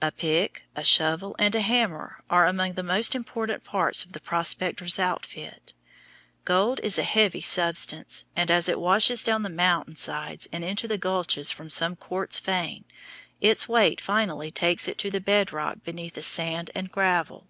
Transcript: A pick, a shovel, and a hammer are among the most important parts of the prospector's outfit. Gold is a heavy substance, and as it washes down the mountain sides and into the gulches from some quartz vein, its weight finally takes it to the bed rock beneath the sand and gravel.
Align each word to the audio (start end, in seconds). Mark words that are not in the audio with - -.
A 0.00 0.12
pick, 0.12 0.62
a 0.76 0.84
shovel, 0.84 1.34
and 1.40 1.52
a 1.56 1.60
hammer 1.60 2.22
are 2.30 2.46
among 2.46 2.74
the 2.74 2.84
most 2.84 3.16
important 3.16 3.64
parts 3.64 4.04
of 4.04 4.12
the 4.12 4.20
prospector's 4.20 5.00
outfit. 5.00 5.72
Gold 6.44 6.78
is 6.84 7.00
a 7.00 7.02
heavy 7.02 7.40
substance, 7.40 8.26
and 8.36 8.48
as 8.48 8.68
it 8.68 8.78
washes 8.78 9.24
down 9.24 9.42
the 9.42 9.48
mountain 9.48 9.96
sides 9.96 10.46
and 10.52 10.62
into 10.62 10.86
the 10.86 10.98
gulches 10.98 11.50
from 11.50 11.68
some 11.68 11.96
quartz 11.96 12.38
vein, 12.38 12.84
its 13.40 13.68
weight 13.68 14.00
finally 14.00 14.52
takes 14.52 14.86
it 14.86 14.98
to 14.98 15.10
the 15.10 15.20
bed 15.20 15.52
rock 15.52 15.78
beneath 15.82 16.14
the 16.14 16.22
sand 16.22 16.70
and 16.72 16.92
gravel. 16.92 17.48